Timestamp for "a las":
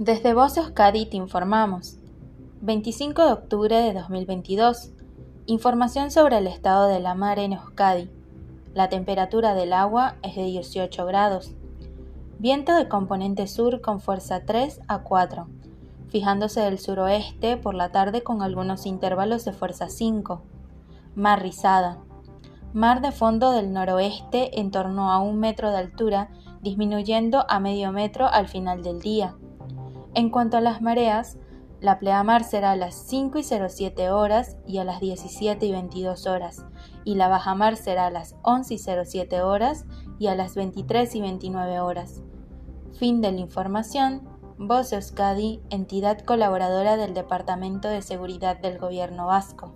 30.56-30.82, 32.72-32.94, 34.78-35.00, 38.06-38.36, 40.26-40.56